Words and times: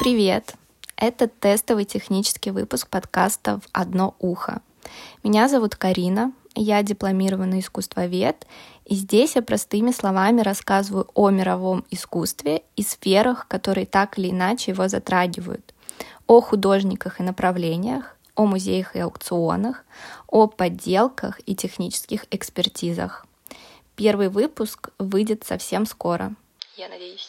Привет! 0.00 0.54
Это 0.96 1.26
тестовый 1.26 1.84
технический 1.84 2.52
выпуск 2.52 2.88
подкаста 2.88 3.58
«В 3.58 3.68
одно 3.72 4.14
ухо». 4.20 4.62
Меня 5.24 5.48
зовут 5.48 5.74
Карина, 5.74 6.32
я 6.54 6.84
дипломированный 6.84 7.58
искусствовед, 7.58 8.46
и 8.84 8.94
здесь 8.94 9.34
я 9.34 9.42
простыми 9.42 9.90
словами 9.90 10.40
рассказываю 10.40 11.08
о 11.14 11.30
мировом 11.30 11.84
искусстве 11.90 12.62
и 12.76 12.84
сферах, 12.84 13.48
которые 13.48 13.86
так 13.86 14.20
или 14.20 14.30
иначе 14.30 14.70
его 14.70 14.86
затрагивают, 14.86 15.74
о 16.28 16.40
художниках 16.42 17.18
и 17.18 17.24
направлениях, 17.24 18.16
о 18.36 18.46
музеях 18.46 18.94
и 18.94 19.00
аукционах, 19.00 19.84
о 20.28 20.46
подделках 20.46 21.40
и 21.44 21.56
технических 21.56 22.24
экспертизах. 22.30 23.26
Первый 23.96 24.28
выпуск 24.28 24.90
выйдет 25.00 25.44
совсем 25.44 25.86
скоро. 25.86 26.34
Я 26.76 26.88
надеюсь. 26.88 27.28